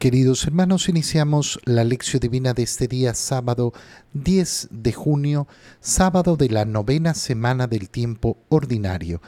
[0.00, 3.74] Queridos hermanos, iniciamos la lección divina de este día sábado
[4.14, 5.46] 10 de junio,
[5.80, 9.20] sábado de la novena semana del tiempo ordinario.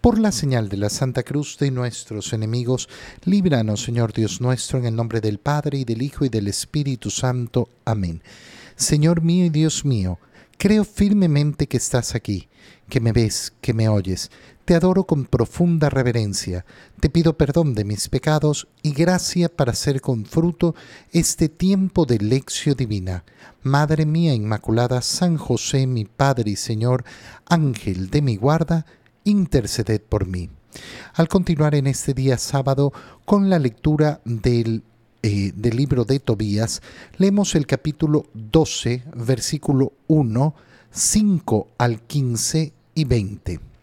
[0.00, 2.88] Por la señal de la Santa Cruz de nuestros enemigos,
[3.24, 7.10] líbranos, Señor Dios nuestro, en el nombre del Padre y del Hijo y del Espíritu
[7.10, 7.68] Santo.
[7.84, 8.20] Amén.
[8.74, 10.18] Señor mío y Dios mío,
[10.58, 12.48] creo firmemente que estás aquí,
[12.88, 14.32] que me ves, que me oyes.
[14.66, 16.66] Te adoro con profunda reverencia,
[16.98, 20.74] te pido perdón de mis pecados y gracia para hacer con fruto
[21.12, 23.22] este tiempo de lección divina.
[23.62, 27.04] Madre mía Inmaculada, San José, mi Padre y Señor,
[27.48, 28.86] Ángel de mi guarda,
[29.22, 30.50] interceded por mí.
[31.14, 32.92] Al continuar en este día sábado
[33.24, 34.82] con la lectura del,
[35.22, 36.82] eh, del libro de Tobías,
[37.18, 40.56] leemos el capítulo 12, versículo 1,
[40.90, 43.75] 5 al 15 y 20.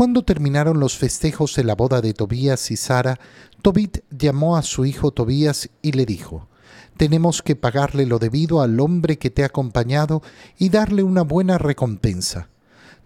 [0.00, 3.20] Cuando terminaron los festejos de la boda de Tobías y Sara,
[3.60, 6.48] Tobit llamó a su hijo Tobías y le dijo,
[6.96, 10.22] Tenemos que pagarle lo debido al hombre que te ha acompañado
[10.56, 12.48] y darle una buena recompensa.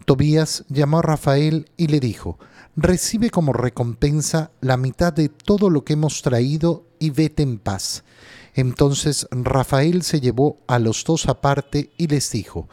[0.05, 2.39] Tobías llamó a Rafael y le dijo,
[2.77, 8.05] Recibe como recompensa la mitad de todo lo que hemos traído y vete en paz.
[8.55, 12.69] Entonces Rafael se llevó a los dos aparte y les dijo,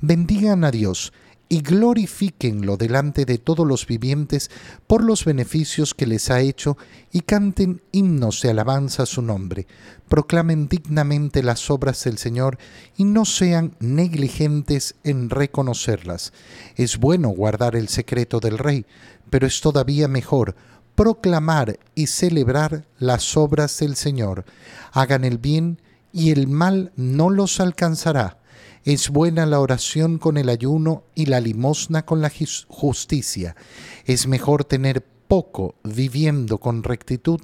[0.00, 1.12] Bendigan a Dios,
[1.48, 4.50] y glorifíquenlo delante de todos los vivientes
[4.86, 6.76] por los beneficios que les ha hecho
[7.12, 9.66] y canten himnos de alabanza a su nombre.
[10.08, 12.58] Proclamen dignamente las obras del Señor
[12.96, 16.32] y no sean negligentes en reconocerlas.
[16.76, 18.86] Es bueno guardar el secreto del Rey,
[19.30, 20.54] pero es todavía mejor
[20.94, 24.44] proclamar y celebrar las obras del Señor.
[24.92, 25.80] Hagan el bien
[26.12, 28.38] y el mal no los alcanzará
[28.84, 32.30] es buena la oración con el ayuno y la limosna con la
[32.68, 33.56] justicia.
[34.04, 37.40] Es mejor tener poco viviendo con rectitud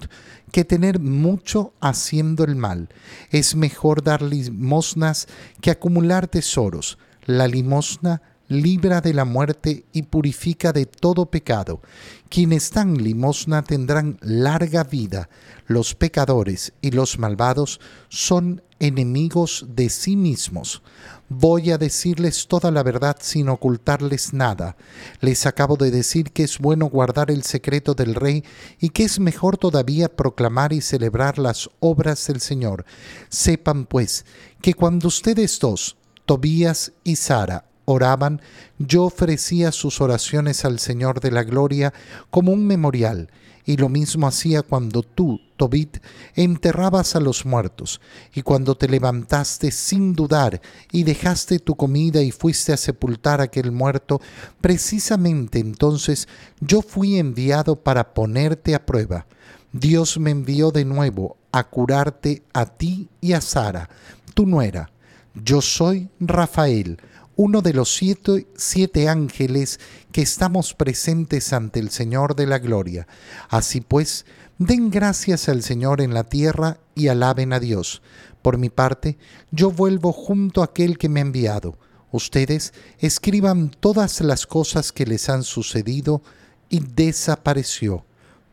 [0.53, 2.91] que tener mucho haciendo el mal.
[3.31, 5.29] Es mejor dar limosnas
[5.63, 6.99] que acumular tesoros.
[7.25, 11.81] La limosna libra de la muerte y purifica de todo pecado.
[12.29, 15.31] Quienes dan limosna tendrán larga vida.
[15.67, 20.83] Los pecadores y los malvados son enemigos de sí mismos.
[21.29, 24.77] Voy a decirles toda la verdad sin ocultarles nada.
[25.21, 28.43] Les acabo de decir que es bueno guardar el secreto del rey
[28.81, 32.85] y que es mejor todavía proclamar y celebrar las obras del Señor.
[33.29, 34.25] Sepan pues
[34.61, 35.97] que cuando ustedes dos,
[36.27, 38.41] Tobías y Sara, oraban,
[38.79, 41.93] yo ofrecía sus oraciones al Señor de la Gloria
[42.31, 43.31] como un memorial,
[43.71, 45.99] y lo mismo hacía cuando tú, Tobit,
[46.35, 48.01] enterrabas a los muertos,
[48.35, 50.61] y cuando te levantaste sin dudar
[50.91, 54.21] y dejaste tu comida y fuiste a sepultar a aquel muerto,
[54.61, 56.27] precisamente entonces
[56.59, 59.27] yo fui enviado para ponerte a prueba.
[59.73, 63.89] Dios me envió de nuevo a curarte a ti y a Sara,
[64.35, 64.91] tu nuera.
[65.33, 66.99] Yo soy Rafael,
[67.43, 69.81] uno de los siete, siete, ángeles
[70.13, 73.07] que estamos presentes ante el Señor de la Gloria.
[73.49, 74.27] Así pues,
[74.59, 78.03] den gracias al Señor en la tierra y alaben a Dios.
[78.43, 79.17] Por mi parte,
[79.53, 81.79] yo vuelvo junto a aquel que me ha enviado.
[82.13, 86.21] Ustedes escriban todas las cosas que les han sucedido
[86.69, 88.05] y desapareció.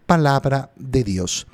[0.06, 1.46] Palabra de Dios.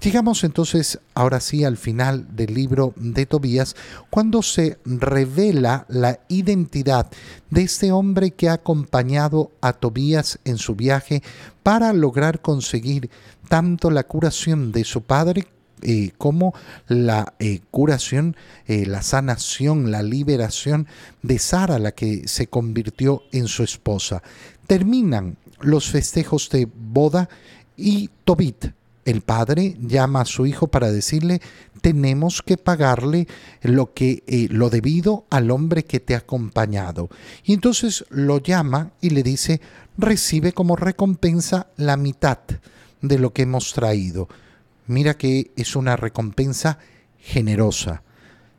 [0.00, 3.74] Llegamos entonces ahora sí al final del libro de Tobías,
[4.10, 7.10] cuando se revela la identidad
[7.50, 11.24] de este hombre que ha acompañado a Tobías en su viaje
[11.64, 13.10] para lograr conseguir
[13.48, 15.48] tanto la curación de su padre
[15.82, 16.54] eh, como
[16.86, 18.36] la eh, curación,
[18.68, 20.86] eh, la sanación, la liberación
[21.22, 24.22] de Sara, la que se convirtió en su esposa.
[24.68, 27.28] Terminan los festejos de boda
[27.76, 28.66] y Tobit
[29.08, 31.40] el padre llama a su hijo para decirle,
[31.80, 33.26] tenemos que pagarle
[33.62, 37.08] lo que eh, lo debido al hombre que te ha acompañado.
[37.42, 39.62] Y entonces lo llama y le dice,
[39.96, 42.38] recibe como recompensa la mitad
[43.00, 44.28] de lo que hemos traído.
[44.86, 46.78] Mira que es una recompensa
[47.18, 48.02] generosa.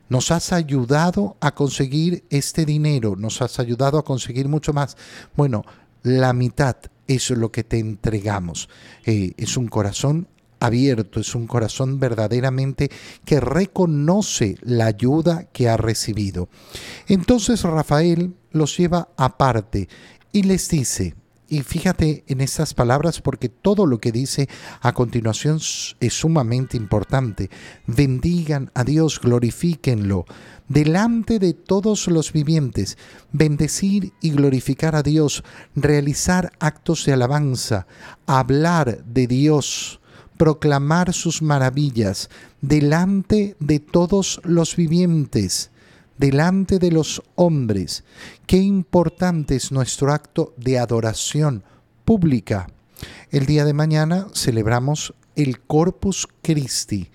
[0.08, 4.96] Nos has ayudado a conseguir este dinero, nos has ayudado a conseguir mucho más.
[5.36, 5.64] Bueno,
[6.02, 6.74] la mitad
[7.06, 8.68] es lo que te entregamos.
[9.04, 10.26] Eh, es un corazón
[10.60, 12.90] abierto, es un corazón verdaderamente
[13.24, 16.48] que reconoce la ayuda que ha recibido.
[17.08, 19.88] Entonces Rafael los lleva aparte
[20.32, 21.14] y les dice,
[21.48, 24.48] y fíjate en estas palabras porque todo lo que dice
[24.80, 25.58] a continuación
[25.98, 27.50] es sumamente importante.
[27.88, 30.26] Bendigan a Dios, glorifíquenlo
[30.70, 32.96] delante de todos los vivientes,
[33.32, 35.42] bendecir y glorificar a Dios,
[35.74, 37.88] realizar actos de alabanza,
[38.24, 39.99] hablar de Dios
[40.40, 42.30] proclamar sus maravillas
[42.62, 45.70] delante de todos los vivientes,
[46.16, 48.04] delante de los hombres.
[48.46, 51.62] Qué importante es nuestro acto de adoración
[52.06, 52.68] pública.
[53.30, 57.10] El día de mañana celebramos el Corpus Christi.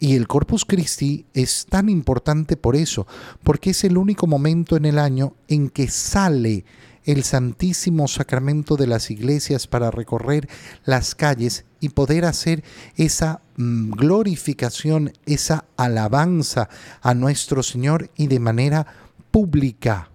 [0.00, 3.06] Y el Corpus Christi es tan importante por eso,
[3.42, 6.64] porque es el único momento en el año en que sale
[7.04, 10.48] el Santísimo Sacramento de las iglesias para recorrer
[10.84, 12.62] las calles y poder hacer
[12.96, 16.68] esa mm, glorificación, esa alabanza
[17.00, 18.86] a nuestro Señor y de manera
[19.30, 20.10] pública,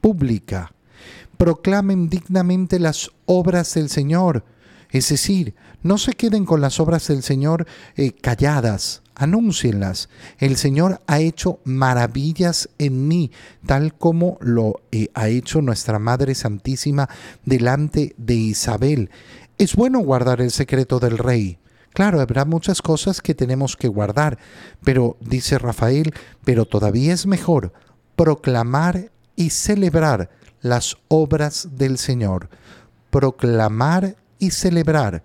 [0.00, 0.72] pública.
[1.36, 4.44] Proclamen dignamente las obras del Señor,
[4.90, 10.08] es decir, no se queden con las obras del Señor eh, calladas, anúncienlas.
[10.38, 13.30] El Señor ha hecho maravillas en mí,
[13.66, 17.08] tal como lo eh, ha hecho nuestra Madre Santísima
[17.44, 19.10] delante de Isabel.
[19.58, 21.58] Es bueno guardar el secreto del Rey.
[21.92, 24.38] Claro, habrá muchas cosas que tenemos que guardar,
[24.82, 26.12] pero, dice Rafael,
[26.44, 27.72] pero todavía es mejor
[28.16, 32.48] proclamar y celebrar las obras del Señor.
[33.10, 35.22] Proclamar y celebrar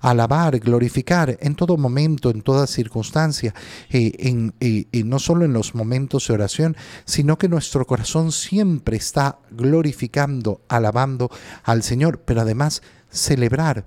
[0.00, 3.54] alabar, glorificar en todo momento, en toda circunstancia,
[3.90, 9.38] eh, eh, no solo en los momentos de oración, sino que nuestro corazón siempre está
[9.50, 11.30] glorificando, alabando
[11.64, 13.86] al Señor, pero además celebrar.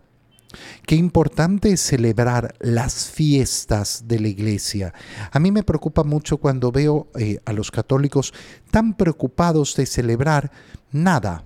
[0.86, 4.94] Qué importante es celebrar las fiestas de la iglesia.
[5.32, 8.34] A mí me preocupa mucho cuando veo eh, a los católicos
[8.72, 10.52] tan preocupados de celebrar
[10.92, 11.44] nada.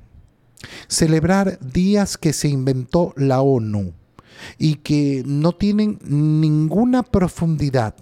[0.87, 3.93] Celebrar días que se inventó la ONU
[4.57, 7.95] y que no tienen ninguna profundidad,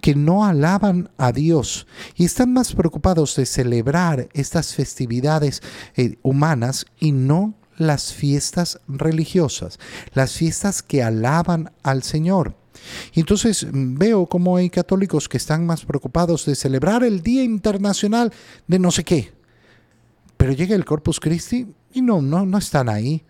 [0.00, 5.62] que no alaban a Dios y están más preocupados de celebrar estas festividades
[5.96, 9.78] eh, humanas y no las fiestas religiosas,
[10.14, 12.56] las fiestas que alaban al Señor.
[13.14, 18.32] Entonces veo como hay católicos que están más preocupados de celebrar el Día Internacional
[18.66, 19.32] de no sé qué.
[20.36, 23.24] Pero llega el Corpus Christi y no, no, no están ahí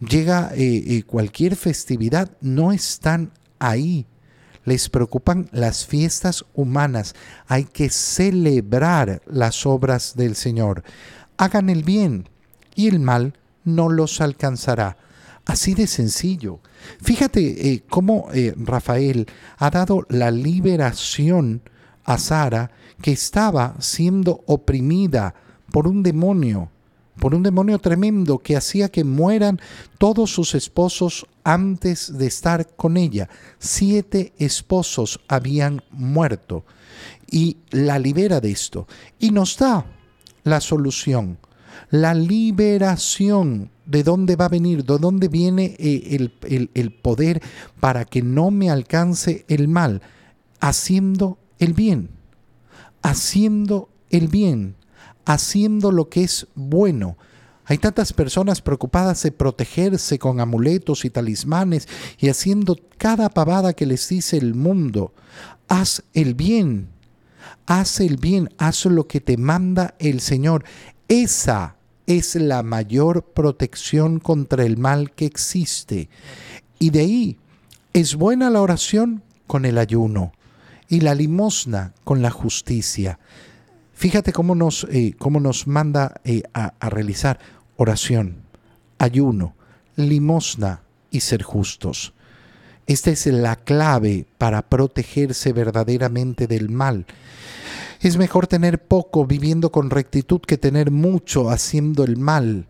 [0.00, 4.06] llega eh, eh, cualquier festividad, no están ahí.
[4.64, 7.14] Les preocupan las fiestas humanas.
[7.46, 10.82] Hay que celebrar las obras del Señor.
[11.36, 12.28] Hagan el bien
[12.74, 14.96] y el mal no los alcanzará.
[15.44, 16.58] Así de sencillo.
[17.00, 19.26] Fíjate eh, cómo Rafael
[19.58, 21.62] ha dado la liberación
[22.04, 25.34] a Sara que estaba siendo oprimida
[25.70, 26.70] por un demonio
[27.18, 29.60] por un demonio tremendo que hacía que mueran
[29.98, 33.28] todos sus esposos antes de estar con ella.
[33.58, 36.64] Siete esposos habían muerto.
[37.30, 38.86] Y la libera de esto.
[39.18, 39.86] Y nos da
[40.44, 41.38] la solución,
[41.90, 43.70] la liberación.
[43.86, 47.40] De dónde va a venir, de dónde viene eh, el, el poder
[47.78, 50.02] para que no me alcance el mal,
[50.58, 52.10] haciendo el bien,
[53.02, 54.74] haciendo el bien
[55.26, 57.18] haciendo lo que es bueno.
[57.66, 61.88] Hay tantas personas preocupadas de protegerse con amuletos y talismanes
[62.18, 65.12] y haciendo cada pavada que les dice el mundo.
[65.68, 66.88] Haz el bien,
[67.66, 70.64] haz el bien, haz lo que te manda el Señor.
[71.08, 71.76] Esa
[72.06, 76.08] es la mayor protección contra el mal que existe.
[76.78, 77.38] Y de ahí
[77.92, 80.32] es buena la oración con el ayuno
[80.88, 83.18] y la limosna con la justicia.
[83.96, 87.38] Fíjate cómo nos, eh, cómo nos manda eh, a, a realizar
[87.76, 88.42] oración,
[88.98, 89.56] ayuno,
[89.96, 92.12] limosna y ser justos.
[92.86, 97.06] Esta es la clave para protegerse verdaderamente del mal.
[98.02, 102.66] Es mejor tener poco viviendo con rectitud que tener mucho haciendo el mal.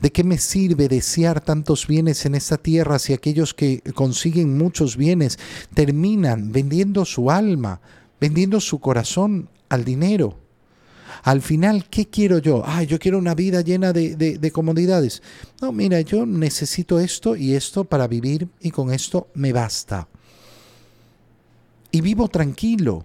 [0.00, 4.96] ¿De qué me sirve desear tantos bienes en esta tierra si aquellos que consiguen muchos
[4.96, 5.38] bienes
[5.74, 7.82] terminan vendiendo su alma,
[8.18, 10.45] vendiendo su corazón al dinero?
[11.22, 12.62] Al final, ¿qué quiero yo?
[12.64, 15.22] Ah, yo quiero una vida llena de, comodidades.
[15.60, 20.08] No, mira, yo necesito esto y esto para vivir y con esto me basta.
[21.90, 23.04] Y vivo tranquilo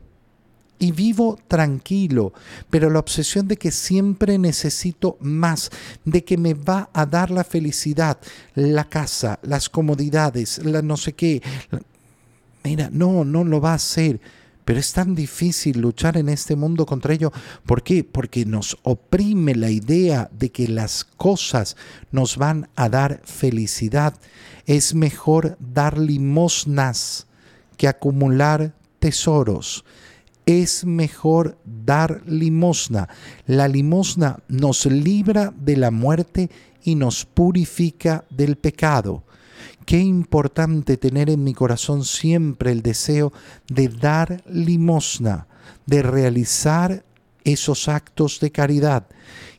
[0.81, 2.33] y vivo tranquilo,
[2.71, 5.69] pero la obsesión de que siempre necesito más,
[6.03, 8.17] de que me va a dar la felicidad,
[8.55, 11.39] la casa, las comodidades, la no sé qué.
[12.63, 14.19] Mira, no, no lo va a hacer.
[14.65, 17.31] Pero es tan difícil luchar en este mundo contra ello.
[17.65, 18.03] ¿Por qué?
[18.03, 21.75] Porque nos oprime la idea de que las cosas
[22.11, 24.13] nos van a dar felicidad.
[24.65, 27.27] Es mejor dar limosnas
[27.77, 29.83] que acumular tesoros.
[30.45, 33.09] Es mejor dar limosna.
[33.45, 36.49] La limosna nos libra de la muerte
[36.83, 39.23] y nos purifica del pecado.
[39.85, 43.33] Qué importante tener en mi corazón siempre el deseo
[43.67, 45.47] de dar limosna,
[45.85, 47.03] de realizar
[47.43, 49.07] esos actos de caridad.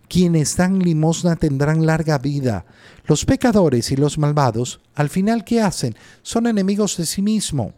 [0.08, 2.66] Quienes dan limosna tendrán larga vida.
[3.06, 5.96] Los pecadores y los malvados, al final, ¿qué hacen?
[6.22, 7.72] Son enemigos de sí mismos.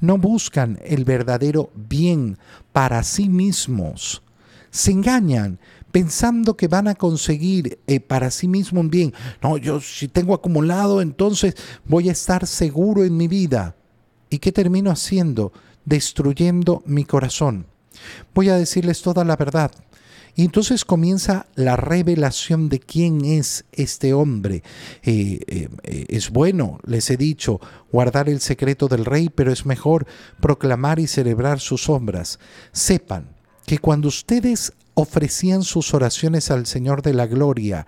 [0.00, 2.38] No buscan el verdadero bien
[2.72, 4.22] para sí mismos.
[4.70, 5.60] Se engañan
[5.94, 9.14] pensando que van a conseguir eh, para sí mismo un bien.
[9.40, 13.76] No, yo si tengo acumulado, entonces voy a estar seguro en mi vida.
[14.28, 15.52] ¿Y qué termino haciendo?
[15.84, 17.66] Destruyendo mi corazón.
[18.34, 19.70] Voy a decirles toda la verdad.
[20.34, 24.64] Y entonces comienza la revelación de quién es este hombre.
[25.04, 27.60] Eh, eh, es bueno, les he dicho,
[27.92, 30.08] guardar el secreto del rey, pero es mejor
[30.40, 32.40] proclamar y celebrar sus obras.
[32.72, 33.28] Sepan
[33.64, 37.86] que cuando ustedes ofrecían sus oraciones al Señor de la Gloria,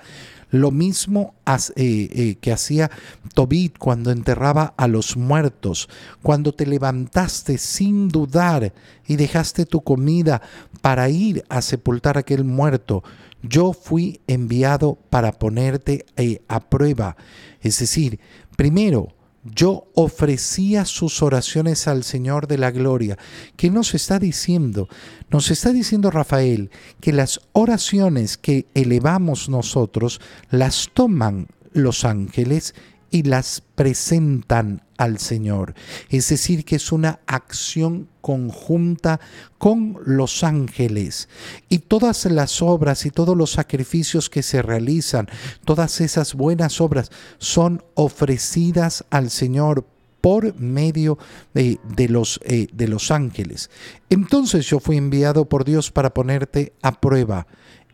[0.51, 2.91] lo mismo eh, eh, que hacía
[3.35, 5.89] Tobit cuando enterraba a los muertos,
[6.23, 8.73] cuando te levantaste sin dudar
[9.07, 10.43] y dejaste tu comida
[10.83, 13.03] para ir a sepultar a aquel muerto.
[13.43, 17.17] Yo fui enviado para ponerte eh, a prueba.
[17.61, 18.21] Es decir,
[18.57, 19.16] primero,
[19.55, 23.19] yo ofrecía sus oraciones al Señor de la Gloria.
[23.57, 24.89] ¿Qué nos está diciendo?
[25.31, 32.75] Nos está diciendo Rafael que las oraciones que elevamos nosotros las toman los ángeles
[33.11, 35.75] y las presentan al Señor.
[36.09, 39.21] Es decir, que es una acción conjunta
[39.59, 41.29] con los ángeles.
[41.69, 45.29] Y todas las obras y todos los sacrificios que se realizan,
[45.65, 49.87] todas esas buenas obras son ofrecidas al Señor
[50.21, 51.19] por medio
[51.55, 53.71] de, los, eh, de los ángeles.
[54.11, 57.47] Entonces yo fui enviado por Dios para ponerte a prueba.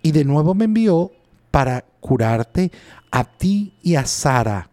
[0.03, 1.13] Y de nuevo me envió
[1.51, 2.73] para curarte
[3.11, 4.72] a ti y a Sara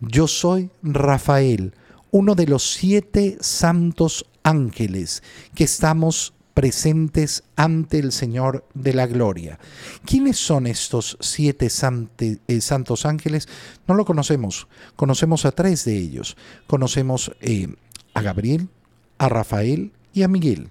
[0.00, 1.74] yo soy Rafael,
[2.10, 5.22] uno de los siete santos ángeles
[5.54, 9.58] que estamos presentes ante el Señor de la Gloria.
[10.04, 13.48] ¿Quiénes son estos siete eh, santos ángeles?
[13.86, 14.66] No lo conocemos.
[14.96, 16.36] Conocemos a tres de ellos.
[16.66, 17.68] Conocemos eh,
[18.14, 18.68] a Gabriel,
[19.18, 20.68] a Rafael y a Miguel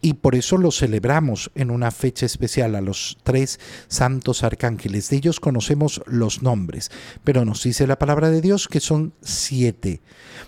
[0.00, 5.08] y por eso lo celebramos en una fecha especial a los tres santos arcángeles.
[5.08, 6.90] De ellos conocemos los nombres,
[7.24, 10.02] pero nos dice la palabra de Dios que son siete.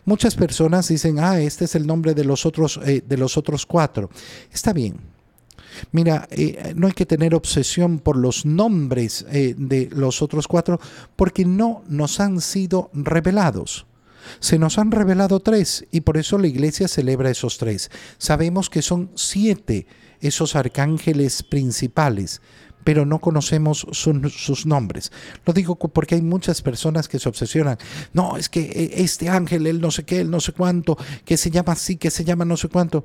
[0.05, 3.65] Muchas personas dicen, ah, este es el nombre de los otros, eh, de los otros
[3.65, 4.11] cuatro.
[4.53, 4.99] Está bien,
[5.93, 10.81] Mira, eh, no hay que tener obsesión por los nombres eh, de los otros cuatro
[11.17, 13.87] porque no nos han sido revelados.
[14.40, 17.90] Se nos han revelado tres y por eso la iglesia celebra esos tres.
[18.18, 19.87] Sabemos que son siete
[20.21, 22.40] esos arcángeles principales,
[22.85, 25.11] pero no conocemos sus nombres.
[25.45, 27.78] Lo digo porque hay muchas personas que se obsesionan.
[28.12, 31.37] No, es que eh, este ángel, él no sé qué, él no sé cuánto, que
[31.37, 33.04] se llama así, que se llama no sé cuánto.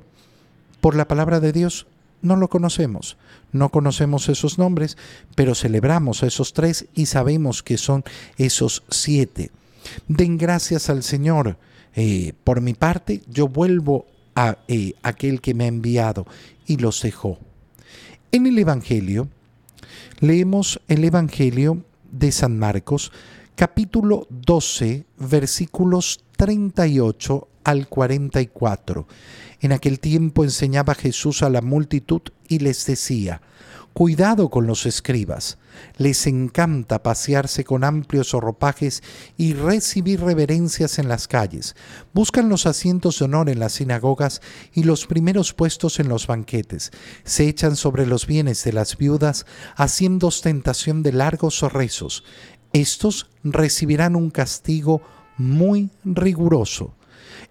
[0.80, 1.86] Por la palabra de Dios
[2.22, 3.16] no lo conocemos.
[3.50, 4.96] No conocemos esos nombres,
[5.34, 8.04] pero celebramos esos tres y sabemos que son
[8.38, 9.50] esos siete.
[10.08, 11.58] Den gracias al Señor.
[11.94, 16.26] Eh, por mi parte, yo vuelvo a eh, aquel que me ha enviado
[16.66, 17.38] y los dejó.
[18.30, 19.28] En el Evangelio,
[20.20, 23.12] leemos el Evangelio de San Marcos,
[23.54, 29.06] capítulo 12, versículos 38 al 44.
[29.60, 33.42] En aquel tiempo enseñaba Jesús a la multitud y les decía,
[33.92, 35.58] Cuidado con los escribas.
[35.98, 39.02] Les encanta pasearse con amplios ropajes
[39.36, 41.76] y recibir reverencias en las calles.
[42.14, 44.40] Buscan los asientos de honor en las sinagogas
[44.72, 46.90] y los primeros puestos en los banquetes.
[47.24, 49.44] Se echan sobre los bienes de las viudas,
[49.76, 52.24] haciendo ostentación de largos rezos.
[52.72, 55.02] Estos recibirán un castigo
[55.36, 56.94] muy riguroso.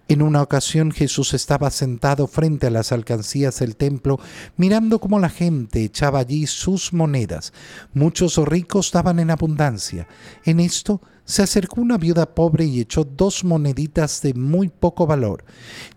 [0.08, 4.20] En una ocasión Jesús estaba sentado frente a las alcancías del templo,
[4.56, 7.52] mirando cómo la gente echaba allí sus monedas.
[7.94, 10.06] Muchos ricos daban en abundancia.
[10.44, 15.44] En esto se acercó una viuda pobre y echó dos moneditas de muy poco valor.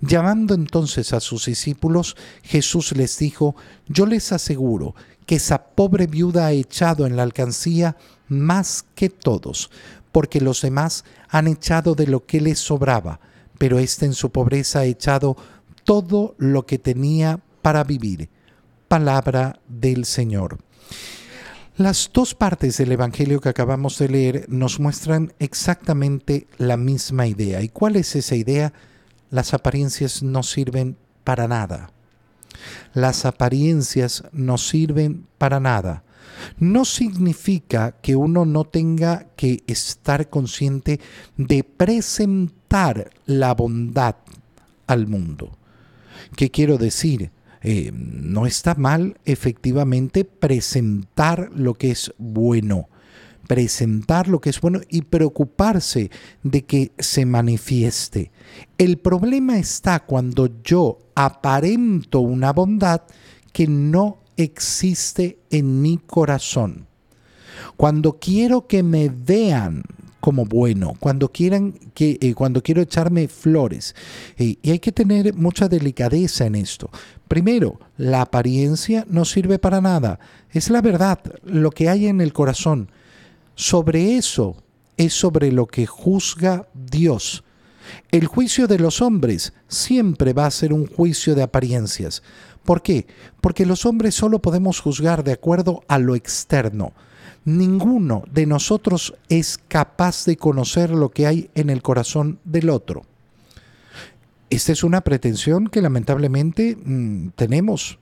[0.02, 3.56] Llamando entonces a sus discípulos, Jesús les dijo,
[3.88, 7.98] yo les aseguro que esa pobre viuda ha echado en la alcancía
[8.28, 9.72] más que todos,
[10.12, 13.20] porque los demás han echado de lo que les sobraba
[13.58, 15.36] pero éste en su pobreza ha echado
[15.84, 18.30] todo lo que tenía para vivir.
[18.88, 20.60] Palabra del Señor.
[21.78, 27.62] Las dos partes del Evangelio que acabamos de leer nos muestran exactamente la misma idea.
[27.62, 28.72] ¿Y cuál es esa idea?
[29.30, 30.96] Las apariencias no sirven
[31.26, 31.92] para nada.
[32.94, 36.05] Las apariencias no sirven para nada.
[36.60, 41.00] No significa que uno no tenga que estar consciente
[41.38, 44.16] de presentar la bondad
[44.88, 45.58] al mundo.
[46.36, 47.32] ¿Qué quiero decir?
[47.68, 52.90] Eh, no está mal efectivamente presentar lo que es bueno,
[53.48, 56.12] presentar lo que es bueno y preocuparse
[56.44, 58.32] de que se manifieste.
[58.78, 63.02] El problema está cuando yo aparento una bondad
[63.52, 66.88] que no existe en mi corazón.
[67.78, 69.84] Cuando quiero que me vean
[70.20, 73.96] como bueno, cuando quieran que eh, cuando quiero echarme flores.
[74.38, 76.90] y hay que tener mucha delicadeza en esto.
[77.28, 80.20] Primero, la apariencia no sirve para nada.
[80.52, 82.90] Es la verdad, lo que hay en el corazón.
[83.56, 84.64] Sobre eso
[84.98, 87.44] es sobre lo que juzga Dios.
[88.12, 92.24] El juicio de los hombres siempre va a ser un juicio de apariencias.
[92.66, 93.06] ¿Por qué?
[93.40, 96.94] Porque los hombres solo podemos juzgar de acuerdo a lo externo.
[97.46, 103.04] Ninguno de nosotros es capaz de conocer lo que hay en el corazón del otro.
[104.50, 108.00] Esta es una pretensión que lamentablemente mm, tenemos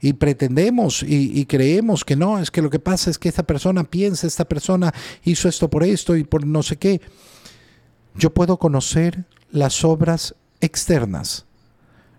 [0.00, 3.84] y pretendemos y, creemos que no, es que lo que pasa es que esta persona
[3.84, 7.00] piensa, esta persona hizo esto por esto y por no sé qué.
[8.14, 11.46] Yo puedo conocer las obras externas,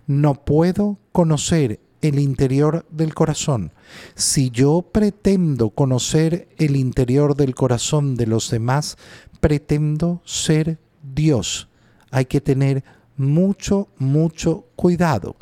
[0.10, 3.74] no puedo conocer el interior del corazón.
[4.16, 8.98] Si yo pretendo conocer el interior del corazón de los demás,
[9.40, 11.70] pretendo ser Dios.
[12.10, 12.84] Hay que tener
[13.18, 15.36] mucho, mucho cuidado.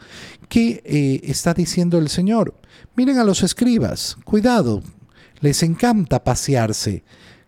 [0.49, 2.53] ¿Qué eh, está diciendo el Señor?
[2.97, 4.83] Miren a los escribas, cuidado,
[5.39, 7.05] les encanta pasearse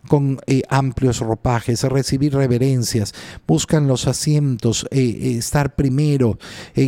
[0.08, 3.14] con eh, amplios ropajes, recibir reverencias,
[3.46, 6.38] buscan los asientos, eh, estar primero,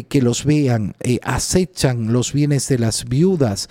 [0.09, 3.69] que los vean, acechan los bienes de las viudas.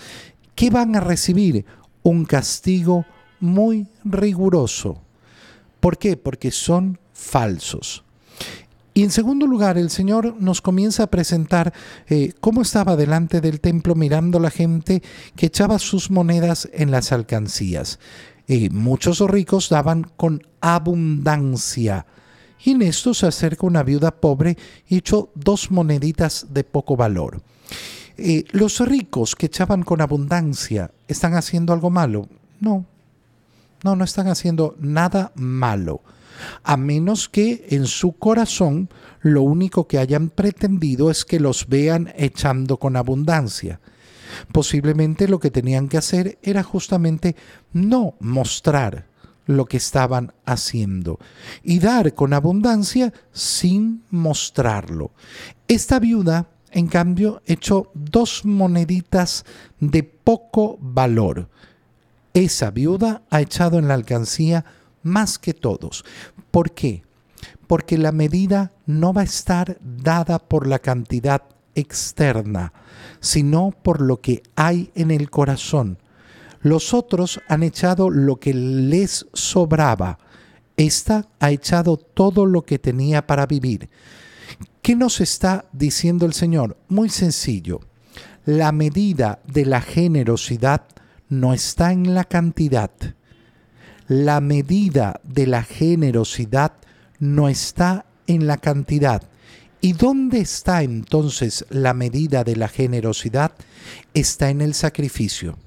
[0.56, 1.66] ¿Qué van a recibir?
[2.04, 3.06] Un castigo
[3.40, 5.02] muy riguroso.
[5.80, 6.18] ¿Por qué?
[6.18, 8.04] Porque son falsos.
[8.94, 11.74] Y en segundo lugar, el Señor nos comienza a presentar
[12.08, 15.02] eh, cómo estaba delante del templo mirando la gente
[15.36, 18.00] que echaba sus monedas en las alcancías.
[18.54, 22.06] Eh, muchos ricos daban con abundancia.
[22.62, 24.58] Y en esto se acerca una viuda pobre
[24.90, 27.42] y echó dos moneditas de poco valor.
[28.18, 32.28] Eh, ¿Los ricos que echaban con abundancia están haciendo algo malo?
[32.60, 32.86] No,
[33.86, 36.02] no, no están haciendo nada malo
[36.64, 38.90] a menos que en su corazón
[39.22, 43.80] lo único que hayan pretendido es que los vean echando con abundancia.
[44.52, 47.36] Posiblemente lo que tenían que hacer era justamente
[47.74, 49.12] no mostrar
[49.46, 51.20] lo que estaban haciendo
[51.64, 55.12] y dar con abundancia sin mostrarlo.
[55.68, 59.46] Esta viuda, en cambio, echó dos moneditas
[59.80, 61.50] de poco valor.
[62.34, 64.66] Esa viuda ha echado en la alcancía
[65.04, 66.06] más que todos.
[66.52, 67.04] ¿Por qué?
[67.68, 71.44] Porque la medida no va a estar dada por la cantidad
[71.76, 72.74] externa,
[73.20, 75.98] sino por lo que hay en el corazón.
[76.62, 80.20] Los otros han echado lo que les sobraba.
[80.78, 83.90] Esta ha echado todo lo que tenía para vivir.
[84.82, 86.78] ¿Qué nos está diciendo el Señor?
[86.88, 87.82] Muy sencillo.
[88.46, 90.86] La medida de la generosidad
[91.30, 92.92] no está en la cantidad,
[94.08, 96.74] la medida de la generosidad
[97.20, 99.24] no está en la cantidad.
[99.82, 103.52] ¿Y dónde está entonces la medida de la generosidad?
[104.14, 105.58] Está en el sacrificio.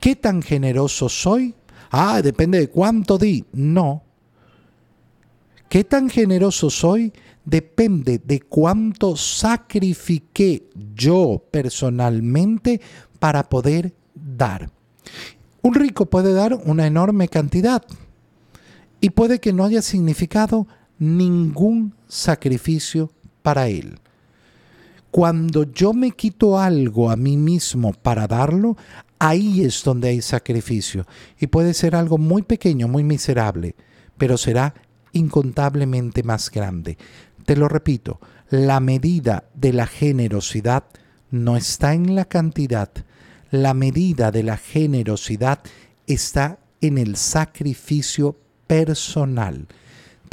[0.00, 1.54] ¿Qué tan generoso soy?
[1.90, 3.46] Ah, depende de cuánto di.
[3.52, 4.02] No.
[5.70, 7.12] ¿Qué tan generoso soy?
[7.44, 12.82] Depende de cuánto sacrifiqué yo personalmente
[13.18, 14.70] para poder dar.
[15.62, 17.82] Un rico puede dar una enorme cantidad
[19.00, 20.66] y puede que no haya significado
[21.04, 23.10] ningún sacrificio
[23.42, 23.98] para él.
[25.10, 28.76] Cuando yo me quito algo a mí mismo para darlo,
[29.18, 31.06] ahí es donde hay sacrificio.
[31.38, 33.76] Y puede ser algo muy pequeño, muy miserable,
[34.18, 34.74] pero será
[35.12, 36.98] incontablemente más grande.
[37.44, 38.18] Te lo repito,
[38.50, 40.84] la medida de la generosidad
[41.30, 42.90] no está en la cantidad,
[43.50, 45.60] la medida de la generosidad
[46.06, 48.36] está en el sacrificio
[48.66, 49.68] personal.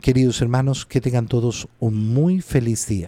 [0.00, 3.04] Queridos hermanos, que tengan todos un muy feliz día.